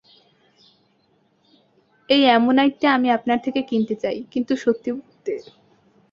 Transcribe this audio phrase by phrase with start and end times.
[2.09, 5.33] এই অ্যামোনাইটটা আমি আপনার থেকে কিনতে চাই, কিন্তু সত্যি বলতে।